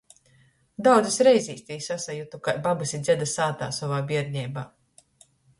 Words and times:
Daudzys 0.87 1.17
reizis 1.27 1.61
tī 1.67 1.77
sasajutu 1.89 2.41
kai 2.49 2.55
babys 2.65 2.97
i 2.99 3.03
dzeda 3.05 3.31
sātā 3.37 3.71
sovā 3.81 4.03
bierneibā. 4.13 4.65